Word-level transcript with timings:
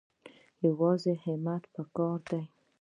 یوازې 0.67 1.13
همت 1.23 1.63
پکار 1.73 2.19
دی 2.29 2.41